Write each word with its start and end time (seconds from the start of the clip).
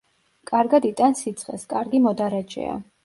კარგად 0.51 0.87
იტანს 0.89 1.21
სიცხეს, 1.25 1.67
კარგი 1.75 2.01
მოდარაჯეა. 2.07 2.75